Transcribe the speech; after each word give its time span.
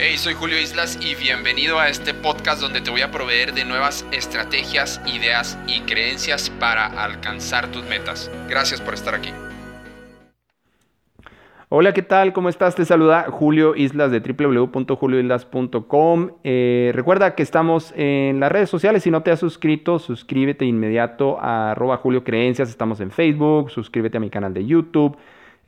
Hey, 0.00 0.16
soy 0.16 0.34
Julio 0.34 0.60
Islas 0.60 0.96
y 1.02 1.16
bienvenido 1.16 1.80
a 1.80 1.88
este 1.88 2.14
podcast 2.14 2.62
donde 2.62 2.80
te 2.80 2.88
voy 2.88 3.00
a 3.00 3.10
proveer 3.10 3.52
de 3.52 3.64
nuevas 3.64 4.06
estrategias, 4.12 5.00
ideas 5.12 5.58
y 5.66 5.80
creencias 5.80 6.50
para 6.50 6.86
alcanzar 6.86 7.66
tus 7.72 7.84
metas. 7.84 8.30
Gracias 8.48 8.80
por 8.80 8.94
estar 8.94 9.16
aquí. 9.16 9.30
Hola, 11.68 11.92
¿qué 11.94 12.02
tal? 12.02 12.32
¿Cómo 12.32 12.48
estás? 12.48 12.76
Te 12.76 12.84
saluda 12.84 13.26
Julio 13.28 13.74
Islas 13.74 14.12
de 14.12 14.20
www.julioislas.com. 14.20 16.30
Eh, 16.44 16.92
recuerda 16.94 17.34
que 17.34 17.42
estamos 17.42 17.92
en 17.96 18.38
las 18.38 18.52
redes 18.52 18.70
sociales. 18.70 19.02
Si 19.02 19.10
no 19.10 19.24
te 19.24 19.32
has 19.32 19.40
suscrito, 19.40 19.98
suscríbete 19.98 20.64
inmediato 20.64 21.38
a 21.40 21.74
Julio 22.00 22.22
Creencias. 22.22 22.68
Estamos 22.68 23.00
en 23.00 23.10
Facebook, 23.10 23.72
suscríbete 23.72 24.18
a 24.18 24.20
mi 24.20 24.30
canal 24.30 24.54
de 24.54 24.64
YouTube. 24.64 25.18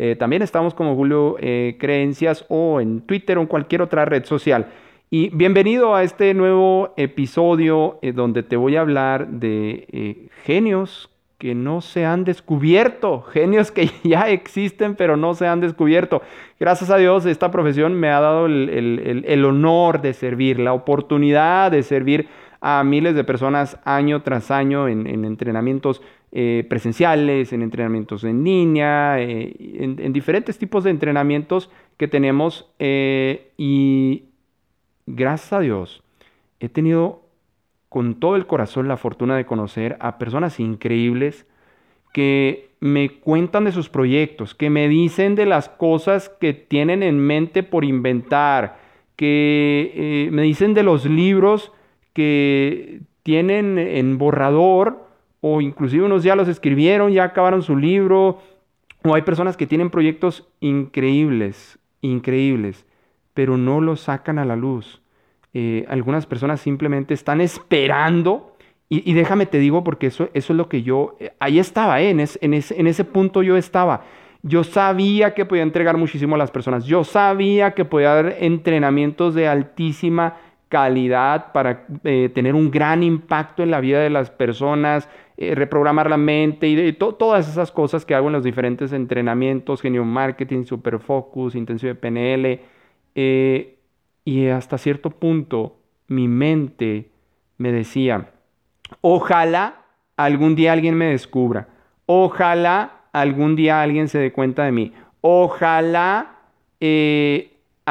Eh, 0.03 0.17
también 0.17 0.41
estamos 0.41 0.73
como 0.73 0.95
Julio 0.95 1.37
eh, 1.41 1.77
Creencias 1.79 2.47
o 2.49 2.81
en 2.81 3.03
Twitter 3.03 3.37
o 3.37 3.43
en 3.43 3.47
cualquier 3.47 3.83
otra 3.83 4.07
red 4.07 4.25
social. 4.25 4.69
Y 5.11 5.29
bienvenido 5.29 5.95
a 5.95 6.03
este 6.03 6.33
nuevo 6.33 6.95
episodio 6.97 7.99
eh, 8.01 8.13
donde 8.13 8.43
te 8.43 8.57
voy 8.57 8.77
a 8.77 8.81
hablar 8.81 9.29
de 9.29 10.31
genios 10.45 11.11
que 11.37 11.55
no 11.55 11.83
se 11.83 12.07
han 12.07 12.25
descubierto, 12.25 13.21
genios 13.21 13.71
que 13.71 13.91
ya 14.03 14.31
existen 14.31 14.95
pero 14.95 15.19
no 15.19 15.35
se 15.35 15.47
han 15.47 15.61
descubierto. 15.61 16.23
Gracias 16.59 16.89
a 16.89 16.97
Dios 16.97 17.27
esta 17.27 17.51
profesión 17.51 17.93
me 17.93 18.09
ha 18.09 18.21
dado 18.21 18.47
el 18.47 19.45
honor 19.45 20.01
de 20.01 20.15
servir, 20.15 20.61
la 20.61 20.73
oportunidad 20.73 21.73
de 21.73 21.83
servir 21.83 22.27
a 22.61 22.85
miles 22.85 23.15
de 23.15 23.25
personas 23.25 23.79
año 23.85 24.23
tras 24.23 24.51
año 24.51 24.89
en, 24.89 25.07
entrenamientos 25.25 26.03
eh, 26.33 26.65
presenciales, 26.71 27.53
en 27.53 27.63
entrenamientos 27.63 28.23
en 28.23 28.45
línea, 28.45 29.21
eh, 29.21 29.53
en, 29.81 30.13
diferentes 30.13 30.59
tipos 30.59 30.85
de 30.85 30.91
entrenamientos 30.91 31.71
que 31.97 32.07
tenemos 32.07 32.71
eh, 32.79 33.51
y 33.57 34.27
gracias 35.07 35.53
a 35.53 35.59
Dios 35.59 36.05
he 36.61 36.69
tenido 36.69 37.23
con 37.89 38.21
todo 38.21 38.37
el 38.37 38.47
corazón 38.47 38.87
la 38.87 38.97
fortuna 38.97 39.37
de 39.37 39.45
conocer 39.45 39.97
a 39.99 40.19
personas 40.19 40.61
increíbles 40.61 41.49
que 42.13 42.71
me 42.79 43.19
cuentan 43.19 43.65
de 43.65 43.73
sus 43.73 43.89
proyectos, 43.89 44.55
que 44.55 44.71
me 44.71 44.89
dicen 44.89 45.35
de 45.35 45.47
las 45.47 45.69
cosas 45.69 46.29
que 46.29 46.53
tienen 46.53 47.03
en 47.03 47.19
mente 47.19 47.65
por 47.65 47.85
inventar, 47.85 48.79
que 49.17 50.29
me 50.31 50.43
dicen 50.43 50.75
de 50.75 50.85
los 50.85 51.07
libros 51.07 51.73
que 52.13 53.01
tienen 53.25 53.79
en 53.79 54.17
borrador 54.17 55.10
o 55.41 55.61
inclusive 55.61 56.05
unos 56.05 56.23
ya 56.23 56.37
los 56.37 56.49
escribieron, 56.49 57.13
ya 57.13 57.25
acabaron 57.25 57.63
su 57.63 57.77
libro, 57.77 58.41
o 59.03 59.15
hay 59.15 59.23
personas 59.23 59.57
que 59.57 59.67
tienen 59.67 59.91
proyectos 59.91 60.49
increíbles, 60.61 61.79
increíbles, 62.03 62.87
pero 63.35 63.57
no 63.57 63.81
los 63.81 64.01
sacan 64.01 64.39
a 64.39 64.45
la 64.45 64.57
luz. 64.57 65.01
Eh, 65.55 65.85
algunas 65.89 66.27
personas 66.27 66.61
simplemente 66.61 67.15
están 67.15 67.41
esperando, 67.41 68.55
y, 68.89 69.13
déjame 69.13 69.47
te 69.47 69.59
digo 69.59 69.85
porque 69.85 70.09
eso, 70.09 70.29
eso 70.35 70.53
es 70.53 70.57
lo 70.57 70.69
que 70.69 70.83
yo, 70.83 71.17
eh, 71.21 71.33
ahí 71.39 71.59
estaba, 71.59 72.01
eh, 72.03 72.11
en, 72.11 72.21
en, 72.21 72.29
en 72.41 72.87
ese 72.87 73.05
punto 73.05 73.43
yo 73.43 73.57
estaba. 73.57 74.05
Yo 74.43 74.65
sabía 74.65 75.35
que 75.35 75.45
podía 75.45 75.63
entregar 75.63 75.97
muchísimo 75.97 76.35
a 76.35 76.39
las 76.39 76.51
personas, 76.51 76.85
yo 76.87 77.05
sabía 77.05 77.73
que 77.73 77.85
podía 77.85 78.15
dar 78.15 78.37
entrenamientos 78.41 79.35
de 79.35 79.49
altísima 79.49 80.37
calidad, 80.71 81.51
para 81.53 81.85
eh, 82.05 82.31
tener 82.33 82.55
un 82.55 82.71
gran 82.71 83.03
impacto 83.03 83.63
en 83.63 83.73
la 83.73 83.81
vida 83.81 84.01
de 84.01 84.09
las 84.09 84.31
personas, 84.31 85.09
eh, 85.43 85.55
reprogramar 85.55 86.11
la 86.11 86.19
mente 86.19 86.69
y 86.69 86.93
todas 86.93 87.49
esas 87.49 87.73
cosas 87.73 88.05
que 88.05 88.15
hago 88.15 88.27
en 88.27 88.35
los 88.35 88.45
diferentes 88.45 88.93
entrenamientos, 88.93 89.81
genio 89.81 90.05
marketing, 90.05 90.65
super 90.65 90.99
focus, 90.99 91.55
intensivo 91.55 91.89
de 91.89 91.95
PNL. 91.95 92.61
Eh, 93.15 93.79
y 94.23 94.49
hasta 94.49 94.77
cierto 94.77 95.09
punto 95.09 95.79
mi 96.09 96.29
mente 96.29 97.09
me 97.57 97.73
decía, 97.73 98.33
ojalá 99.01 99.87
algún 100.15 100.57
día 100.57 100.75
alguien 100.75 100.95
me 100.95 101.07
descubra, 101.07 101.69
ojalá 102.05 103.07
algún 103.11 103.57
día 103.57 103.81
alguien 103.81 104.09
se 104.09 104.19
dé 104.19 104.33
cuenta 104.33 104.65
de 104.65 104.73
mí, 104.73 104.93
ojalá 105.23 106.37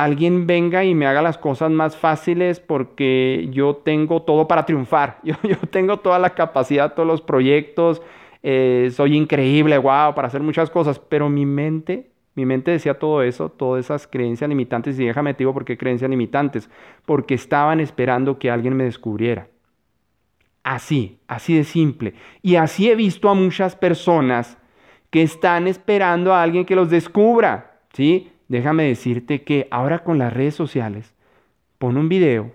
alguien 0.04 0.48
venga 0.48 0.84
y 0.84 0.96
me 0.96 1.08
haga 1.08 1.22
las 1.22 1.38
cosas 1.38 1.72
más 1.72 1.98
fáciles 1.98 2.60
porque 2.60 3.48
yo 3.52 3.76
tengo 3.78 4.22
todo 4.22 4.48
para 4.48 4.66
triunfar. 4.66 5.20
Yo, 5.24 5.36
tengo 5.70 5.98
toda 5.98 6.20
la 6.20 6.32
capacidad, 6.32 6.94
todos 6.94 7.08
los 7.08 7.22
proyectos, 7.22 8.02
eh, 8.44 8.90
soy 8.94 9.16
increíble, 9.16 9.78
wow, 9.78 10.14
para 10.16 10.28
hacer 10.28 10.42
muchas 10.42 10.70
cosas, 10.70 11.00
pero 11.00 11.30
mi 11.30 11.46
mente, 11.46 12.12
mi 12.36 12.46
mente 12.46 12.72
decía 12.72 12.98
todo 12.98 13.22
eso, 13.24 13.50
todas 13.50 13.86
esas 13.86 14.08
creencias 14.08 14.50
limitantes, 14.50 15.00
y 15.00 15.06
déjame 15.06 15.34
te 15.34 15.40
digo 15.40 15.54
por 15.54 15.66
qué 15.66 15.78
creencias 15.78 16.10
limitantes, 16.10 16.70
porque 17.06 17.34
estaban 17.34 17.80
esperando 17.80 18.40
que 18.40 18.50
alguien 18.50 18.76
me 18.76 18.86
descubriera. 18.86 19.48
Así, 20.64 21.20
así 21.28 21.56
de 21.56 21.64
simple. 21.64 22.14
Y 22.42 22.56
así 22.56 22.90
he 22.90 22.96
visto 22.96 23.30
a 23.30 23.34
muchas 23.34 23.76
personas 23.76 24.58
que 25.10 25.24
están 25.24 25.68
esperando 25.68 26.34
a 26.34 26.44
alguien 26.44 26.66
que 26.66 26.76
los 26.76 26.90
descubra, 26.90 27.80
¿sí? 27.94 28.32
Déjame 28.50 28.84
decirte 28.84 29.44
que 29.44 29.68
ahora 29.72 30.00
con 30.04 30.18
las 30.18 30.34
redes 30.34 30.56
sociales, 30.56 31.16
pon 31.78 31.96
un 31.96 32.10
video, 32.10 32.52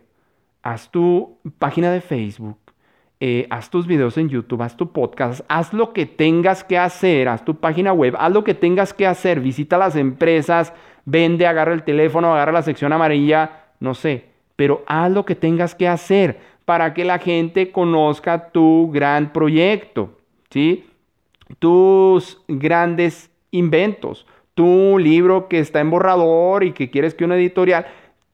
haz 0.62 0.91
tu 0.91 1.38
página 1.59 1.91
de 1.91 2.03
Facebook, 2.03 2.59
eh, 3.21 3.47
haz 3.49 3.71
tus 3.71 3.87
videos 3.87 4.19
en 4.19 4.28
YouTube, 4.28 4.60
haz 4.60 4.77
tu 4.77 4.93
podcast, 4.93 5.43
haz 5.49 5.72
lo 5.72 5.94
que 5.94 6.04
tengas 6.04 6.65
que 6.65 6.77
hacer, 6.77 7.28
haz 7.28 7.44
tu 7.44 7.59
página 7.59 7.93
web, 7.93 8.15
haz 8.19 8.33
lo 8.33 8.44
que 8.44 8.54
tengas 8.54 8.93
que 8.93 9.06
hacer, 9.06 9.41
visita 9.41 9.78
las 9.78 9.97
empresas, 9.97 10.75
vende, 11.06 11.47
agarra 11.47 11.72
el 11.72 11.84
teléfono, 11.84 12.34
agarra 12.34 12.53
la 12.53 12.62
sección 12.62 12.93
amarilla, 12.93 13.62
no 13.81 13.94
sé, 13.94 14.27
pero 14.56 14.83
haz 14.87 15.10
lo 15.10 15.25
que 15.25 15.37
tengas 15.37 15.75
que 15.75 15.88
hacer 15.88 16.38
para 16.65 16.93
que 16.93 17.04
la 17.04 17.19
gente 17.19 17.71
conozca 17.71 18.50
tu 18.50 18.91
gran 18.93 19.33
proyecto, 19.33 20.19
¿sí? 20.50 20.87
Tus 21.59 22.43
grandes 22.49 23.31
inventos, 23.50 24.27
tu 24.54 24.98
libro 24.98 25.48
que 25.48 25.59
está 25.59 25.81
en 25.81 25.91
borrador 25.91 26.65
y 26.65 26.72
que 26.72 26.91
quieres 26.91 27.15
que 27.15 27.25
una 27.25 27.37
editorial, 27.37 27.87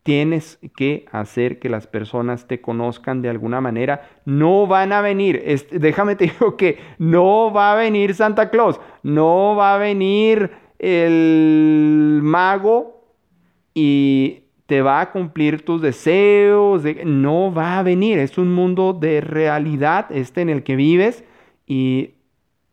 tienes 0.03 0.59
que 0.77 1.07
hacer 1.13 1.59
que 1.59 1.69
las 1.69 1.87
personas 1.87 2.47
te 2.47 2.61
conozcan 2.61 3.23
de 3.23 3.29
alguna 3.29 3.61
manera. 3.61 4.09
No 4.25 4.67
van 4.67 4.93
a 4.93 5.01
venir, 5.01 5.43
déjame 5.73 6.17
te 6.17 6.25
digo 6.39 6.57
que 6.57 6.79
no 6.99 7.53
va 7.53 7.73
a 7.73 7.77
venir 7.77 8.15
Santa 8.15 8.51
Claus, 8.51 8.81
no 9.03 9.55
va 9.57 9.75
a 9.75 9.79
venir 9.79 10.51
el 10.79 12.21
mago 12.23 13.05
y 13.75 14.45
te 14.67 14.83
va 14.83 15.01
a 15.01 15.11
cumplir 15.11 15.65
tus 15.65 15.83
deseos, 15.83 16.85
no 17.05 17.53
va 17.53 17.79
a 17.79 17.83
venir, 17.83 18.19
es 18.19 18.39
un 18.39 18.55
mundo 18.55 18.93
de 18.93 19.21
realidad 19.21 20.07
este 20.11 20.43
en 20.43 20.49
el 20.49 20.63
que 20.63 20.77
vives 20.77 21.25
y 21.67 22.15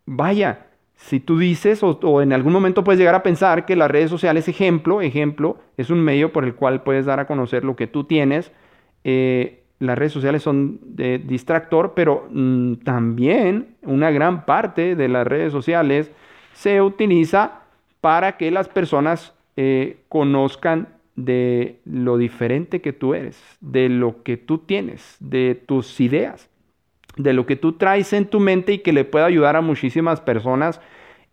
vaya, 0.06 0.67
si 0.98 1.20
tú 1.20 1.38
dices 1.38 1.82
o, 1.84 2.22
en 2.22 2.34
algún 2.34 2.52
momento 2.52 2.84
puedes 2.84 3.00
llegar 3.00 3.16
a 3.16 3.24
pensar 3.24 3.66
que 3.66 3.76
las 3.76 3.90
redes 3.90 4.10
sociales, 4.10 4.48
ejemplo, 4.48 5.02
ejemplo, 5.02 5.58
es 5.78 5.90
un 5.90 6.02
medio 6.02 6.34
por 6.34 6.44
el 6.44 6.56
cual 6.56 6.82
puedes 6.84 7.06
dar 7.06 7.20
a 7.20 7.28
conocer 7.28 7.64
lo 7.64 7.76
que 7.76 7.88
tú 7.88 8.04
tienes, 8.04 8.52
eh, 9.04 9.64
las 9.80 9.98
redes 9.98 10.12
sociales 10.12 10.42
son 10.42 10.80
de 10.82 11.20
distractor, 11.20 11.94
pero 11.96 12.28
mm, 12.32 12.78
también 12.78 13.76
una 13.84 14.10
gran 14.10 14.44
parte 14.46 14.96
de 14.96 15.08
las 15.08 15.26
redes 15.28 15.52
sociales 15.52 16.12
se 16.54 16.82
utiliza 16.82 17.62
para 18.02 18.38
que 18.38 18.50
las 18.50 18.68
personas 18.68 19.36
eh, 19.56 20.00
conozcan 20.10 20.90
de 21.16 21.80
lo 21.86 22.18
diferente 22.18 22.82
que 22.82 22.92
tú 22.92 23.14
eres, 23.14 23.40
de 23.62 23.90
lo 23.90 24.24
que 24.24 24.36
tú 24.36 24.58
tienes, 24.60 25.16
de 25.20 25.54
tus 25.54 26.00
ideas 26.00 26.50
de 27.18 27.34
lo 27.34 27.46
que 27.46 27.56
tú 27.56 27.74
traes 27.74 28.14
en 28.14 28.26
tu 28.26 28.40
mente 28.40 28.74
y 28.74 28.80
que 28.80 28.94
le 28.94 29.06
pueda 29.06 29.26
ayudar 29.26 29.56
a 29.56 29.62
muchísimas 29.62 30.22
personas. 30.22 30.80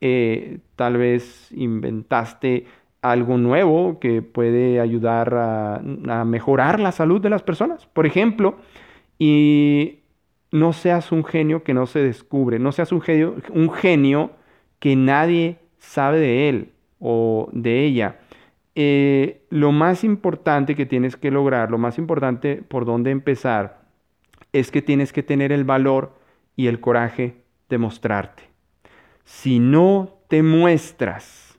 Eh, 0.01 0.59
tal 0.77 0.97
vez 0.97 1.51
inventaste 1.53 2.67
algo 3.05 3.37
nuevo 3.37 4.01
que 4.01 4.23
puede 4.23 4.81
ayudar 4.81 5.35
a, 5.35 6.25
mejorar 6.25 6.81
la 6.81 6.91
salud 6.91 7.21
de 7.21 7.31
las 7.31 7.43
personas, 7.43 7.87
por 7.87 8.07
ejemplo, 8.07 8.57
y 9.19 10.01
no 10.51 10.73
seas 10.73 11.13
un 11.13 11.23
genio 11.25 11.63
que 11.63 11.75
no 11.75 11.87
se 11.87 12.01
descubre, 12.01 12.59
no 12.59 12.73
seas 12.73 12.93
un 12.93 13.03
genio, 13.03 13.37
un 13.51 13.71
genio 13.71 14.31
que 14.79 14.97
nadie 14.97 15.59
sabe 15.79 16.19
de 16.19 16.49
él 16.49 16.73
o 16.99 17.51
de 17.53 17.85
ella. 17.85 18.21
Eh, 18.75 19.43
lo 19.51 19.71
más 19.71 20.03
importante 20.03 20.75
que 20.75 20.87
tienes 20.87 21.17
que 21.17 21.31
lograr, 21.31 21.71
lo 21.71 21.79
más 21.79 21.99
importante 21.99 22.57
por 22.57 22.87
dónde 22.87 23.11
empezar, 23.11 23.84
es 24.55 24.71
que 24.71 24.83
tienes 24.83 25.13
que 25.13 25.25
tener 25.25 25.51
el 25.51 25.65
valor 25.65 26.13
y 26.57 26.69
el 26.69 26.81
coraje 26.81 27.43
de 27.69 27.77
mostrarte. 27.77 28.45
Si 29.25 29.59
no 29.59 30.21
te 30.29 30.45
muestras 30.45 31.59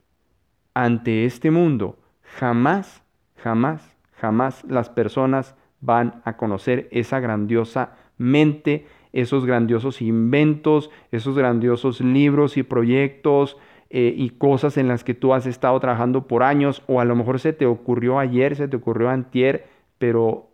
ante 0.72 1.26
este 1.26 1.50
mundo, 1.50 1.98
jamás, 2.22 3.02
jamás, 3.36 3.96
jamás 4.18 4.64
las 4.64 4.88
personas 4.88 5.54
van 5.80 6.22
a 6.24 6.38
conocer 6.38 6.88
esa 6.90 7.20
grandiosa 7.20 7.96
mente, 8.16 8.86
esos 9.12 9.44
grandiosos 9.44 10.00
inventos, 10.00 10.90
esos 11.12 11.36
grandiosos 11.36 12.00
libros 12.00 12.56
y 12.56 12.62
proyectos 12.62 13.58
eh, 13.90 14.14
y 14.16 14.30
cosas 14.30 14.78
en 14.78 14.88
las 14.88 15.04
que 15.04 15.12
tú 15.12 15.34
has 15.34 15.44
estado 15.44 15.78
trabajando 15.80 16.26
por 16.26 16.42
años 16.42 16.82
o 16.86 17.00
a 17.00 17.04
lo 17.04 17.14
mejor 17.14 17.40
se 17.40 17.52
te 17.52 17.66
ocurrió 17.66 18.18
ayer, 18.18 18.56
se 18.56 18.68
te 18.68 18.76
ocurrió 18.76 19.10
antier, 19.10 19.66
pero 19.98 20.45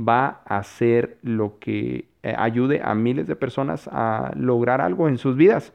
va 0.00 0.42
a 0.44 0.62
ser 0.62 1.18
lo 1.22 1.58
que 1.58 2.06
eh, 2.22 2.34
ayude 2.36 2.80
a 2.84 2.94
miles 2.94 3.26
de 3.26 3.36
personas 3.36 3.88
a 3.92 4.32
lograr 4.36 4.80
algo 4.80 5.08
en 5.08 5.18
sus 5.18 5.36
vidas. 5.36 5.72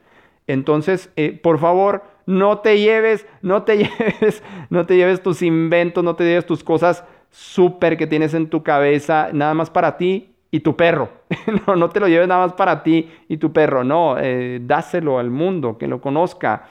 Entonces, 0.48 1.12
eh, 1.16 1.40
por 1.42 1.60
favor, 1.60 2.04
no 2.26 2.60
te 2.60 2.80
lleves, 2.80 3.28
no 3.42 3.64
te 3.64 3.78
lleves, 3.78 4.44
no 4.70 4.86
te 4.86 4.96
lleves 4.96 5.22
tus 5.22 5.42
inventos, 5.42 6.04
no 6.04 6.16
te 6.16 6.24
lleves 6.24 6.46
tus 6.46 6.64
cosas 6.64 7.04
súper 7.30 7.98
que 7.98 8.08
tienes 8.08 8.34
en 8.34 8.50
tu 8.50 8.64
cabeza, 8.64 9.30
nada 9.34 9.54
más 9.54 9.70
para 9.70 9.98
ti 9.98 10.36
y 10.52 10.60
tu 10.60 10.76
perro. 10.76 11.10
no, 11.68 11.76
no 11.76 11.90
te 11.90 12.00
lo 12.00 12.08
lleves 12.08 12.28
nada 12.28 12.46
más 12.46 12.54
para 12.54 12.84
ti 12.84 13.10
y 13.28 13.38
tu 13.38 13.52
perro, 13.52 13.84
no, 13.84 14.18
eh, 14.20 14.60
dáselo 14.62 15.20
al 15.20 15.32
mundo, 15.32 15.78
que 15.78 15.88
lo 15.88 16.02
conozca. 16.02 16.68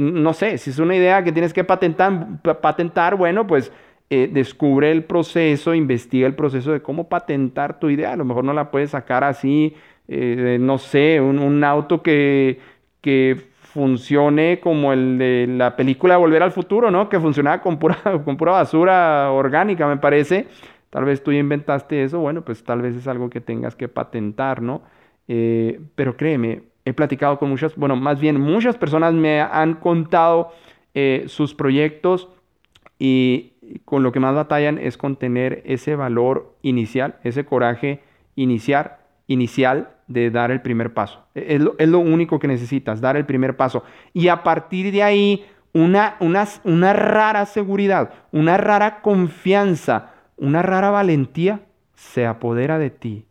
No 0.00 0.32
sé, 0.32 0.56
si 0.56 0.70
es 0.70 0.78
una 0.78 0.96
idea 0.96 1.22
que 1.22 1.30
tienes 1.30 1.52
que 1.52 1.62
patentar, 1.62 2.40
patentar 2.62 3.16
bueno, 3.16 3.46
pues 3.46 3.70
eh, 4.10 4.28
descubre 4.32 4.90
el 4.90 5.04
proceso, 5.04 5.74
investiga 5.74 6.26
el 6.26 6.34
proceso 6.34 6.72
de 6.72 6.82
cómo 6.82 7.08
patentar 7.08 7.78
tu 7.78 7.90
idea. 7.90 8.12
A 8.12 8.16
lo 8.16 8.24
mejor 8.24 8.44
no 8.44 8.52
la 8.52 8.70
puedes 8.70 8.90
sacar 8.90 9.24
así, 9.24 9.74
no 10.08 10.78
sé, 10.78 11.20
un, 11.20 11.62
auto 11.64 12.02
que, 12.02 12.60
que 13.02 13.48
funcione 13.78 14.60
como 14.60 14.92
el 14.92 15.18
de 15.18 15.46
la 15.48 15.76
película 15.76 16.16
Volver 16.16 16.42
al 16.42 16.52
Futuro, 16.52 16.90
¿no? 16.90 17.08
Que 17.08 17.20
funcionaba 17.20 17.60
con 17.60 17.78
pura, 17.78 17.98
con 18.24 18.36
pura 18.36 18.52
basura 18.52 19.30
orgánica, 19.30 19.86
me 19.86 19.98
parece. 19.98 20.46
Tal 20.90 21.04
vez 21.04 21.22
tú 21.22 21.32
inventaste 21.32 22.02
eso, 22.02 22.18
bueno, 22.18 22.42
pues 22.42 22.64
tal 22.64 22.80
vez 22.80 22.96
es 22.96 23.06
algo 23.06 23.28
que 23.28 23.40
tengas 23.40 23.76
que 23.76 23.88
patentar, 23.88 24.62
¿no? 24.62 24.82
Eh, 25.28 25.80
pero 25.94 26.16
créeme, 26.16 26.62
he 26.84 26.94
platicado 26.94 27.38
con 27.38 27.50
muchas, 27.50 27.76
bueno, 27.76 27.94
más 27.94 28.18
bien 28.18 28.40
muchas 28.40 28.76
personas 28.76 29.12
me 29.12 29.42
han 29.42 29.74
contado 29.74 30.50
eh, 30.94 31.24
sus 31.28 31.54
proyectos 31.54 32.30
y 32.98 33.52
con 33.84 34.02
lo 34.02 34.12
que 34.12 34.20
más 34.20 34.34
batallan 34.34 34.78
es 34.78 34.96
con 34.96 35.16
tener 35.16 35.62
ese 35.64 35.96
valor 35.96 36.56
inicial, 36.62 37.16
ese 37.24 37.44
coraje 37.44 38.00
inicial, 38.34 38.96
inicial 39.26 39.90
de 40.06 40.30
dar 40.30 40.50
el 40.50 40.60
primer 40.62 40.94
paso. 40.94 41.24
E, 41.34 41.56
es 41.56 41.60
lo, 41.60 41.74
es 41.78 41.88
lo, 41.88 41.98
único 41.98 42.38
que 42.38 42.48
necesitas, 42.48 43.00
dar 43.00 43.16
el 43.16 43.26
primer 43.26 43.56
paso. 43.56 43.84
Y 44.12 44.28
a 44.28 44.42
partir 44.42 44.92
de 44.92 45.02
ahí, 45.02 45.46
una, 45.72 46.16
una, 46.20 46.46
una 46.64 46.92
rara 46.92 47.46
seguridad, 47.46 48.12
una 48.32 48.56
rara 48.56 49.00
confianza, 49.02 50.12
una 50.36 50.62
rara 50.62 50.90
valentía 50.90 51.60
se 51.94 52.26
apodera 52.26 52.78
de 52.78 52.90
ti. 52.90 53.24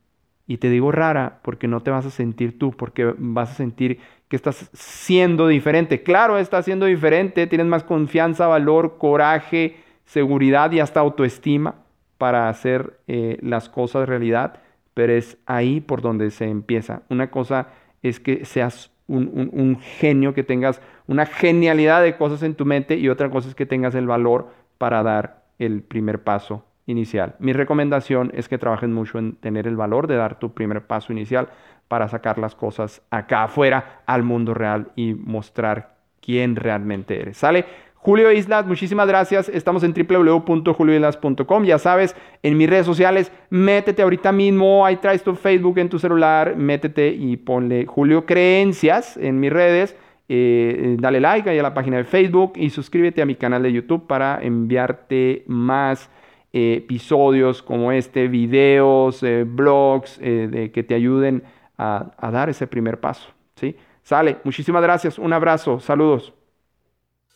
Y 0.45 0.57
te 0.57 0.69
digo 0.69 0.92
rara 0.92 1.39
porque 1.42 1.68
no 1.68 1.81
te 1.81 1.92
vas 1.92 2.06
a 2.06 2.10
sentir 2.10 2.57
tú, 2.57 2.72
porque 2.72 3.13
vas 3.18 3.51
a 3.51 3.56
sentir 3.56 4.00
que 4.30 4.36
estás 4.36 4.69
siendo 4.74 5.48
diferente. 5.48 6.04
Claro, 6.04 6.38
estás 6.38 6.66
siendo 6.66 6.86
diferente, 6.86 7.48
tienes 7.48 7.68
más 7.68 7.84
confianza, 7.84 8.48
valor, 8.48 8.98
coraje, 8.98 9.78
seguridad 10.07 10.71
y 10.71 10.80
hasta 10.80 11.01
autoestima 11.01 11.75
para 12.18 12.50
hacer 12.50 13.00
eh, 13.07 13.38
las 13.42 13.69
cosas 13.69 14.09
realidad, 14.09 14.59
pero 14.95 15.13
es 15.13 15.38
ahí 15.45 15.81
por 15.81 16.01
donde 16.01 16.31
se 16.31 16.45
empieza. 16.45 17.04
Una 17.09 17.30
cosa 17.30 17.68
es 18.01 18.19
que 18.19 18.45
seas 18.45 18.89
un, 19.07 19.51
un 19.54 19.80
genio, 19.80 20.33
que 20.33 20.44
tengas 20.44 20.81
una 21.06 21.25
genialidad 21.25 22.01
de 22.01 22.18
cosas 22.18 22.42
en 22.42 22.56
tu 22.56 22.65
mente 22.65 22.95
y 22.95 23.09
otra 23.09 23.30
cosa 23.30 23.50
es 23.50 23.56
que 23.56 23.65
tengas 23.65 23.94
el 23.94 24.07
valor 24.07 24.50
para 24.77 25.04
dar 25.04 25.44
el 25.59 25.83
primer 25.83 26.24
paso 26.24 26.65
inicial. 26.88 27.36
Mi 27.39 27.53
recomendación 27.53 28.31
es 28.33 28.48
que 28.50 28.57
trabajes 28.57 28.89
mucho 28.89 29.19
en 29.19 29.36
tener 29.36 29.68
el 29.68 29.75
valor 29.75 30.07
de 30.07 30.15
dar 30.15 30.39
tu 30.39 30.53
primer 30.53 30.88
paso 30.88 31.12
inicial 31.12 31.50
para 31.88 32.07
sacar 32.07 32.38
las 32.38 32.56
cosas 32.56 33.01
acá 33.12 33.44
afuera 33.44 34.01
al 34.06 34.24
mundo 34.24 34.53
real 34.53 34.92
y 34.95 35.13
mostrar 35.13 35.98
quién 36.21 36.56
realmente 36.56 37.21
eres. 37.21 37.38
¿Sale? 37.38 37.65
Julio 38.07 38.31
Islas, 38.31 38.65
muchísimas 38.65 39.06
gracias. 39.06 39.50
Estamos 39.50 39.83
en 39.83 39.94
www.julioislas.com. 39.94 41.65
Ya 41.65 41.77
sabes, 41.77 42.15
en 42.42 42.56
mis 42.56 42.69
redes 42.69 42.86
sociales, 42.86 43.33
métete 43.50 44.01
ahorita 44.01 44.31
mismo. 44.31 44.86
Ahí 44.86 44.95
traes 44.95 45.21
tu 45.24 45.36
Facebook 45.36 45.77
en 45.77 45.89
tu 45.89 46.00
celular. 46.00 46.56
Métete 46.56 47.09
y 47.09 47.36
ponle 47.36 47.86
Julio 47.86 48.25
Creencias 48.25 49.18
en 49.18 49.42
mis 49.42 49.51
redes. 49.51 49.98
Eh, 50.30 50.95
dale 50.98 51.19
like 51.19 51.50
ahí 51.50 51.59
a 51.59 51.63
la 51.63 51.74
página 51.74 51.98
de 51.98 52.06
Facebook 52.06 52.54
y 52.56 52.69
suscríbete 52.69 53.21
a 53.21 53.25
mi 53.25 53.36
canal 53.36 53.62
de 53.62 53.74
YouTube 53.74 54.07
para 54.07 54.39
enviarte 54.42 55.44
más 55.48 56.10
episodios 56.53 57.62
como 57.62 57.92
este, 57.92 58.30
videos, 58.30 59.21
eh, 59.21 59.44
blogs 59.45 60.18
eh, 60.21 60.48
de, 60.50 60.71
que 60.71 60.81
te 60.83 60.95
ayuden 60.95 61.44
a, 61.77 62.12
a, 62.18 62.31
dar 62.31 62.48
ese 62.48 62.68
primer 62.68 63.01
paso. 63.01 63.27
¿sí? 63.56 63.75
Sale, 64.01 64.38
muchísimas 64.45 64.81
gracias, 64.81 65.19
un 65.19 65.33
abrazo, 65.33 65.81
saludos. 65.81 66.37